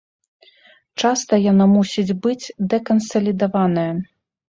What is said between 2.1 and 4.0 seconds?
быць дэкансалідаваная.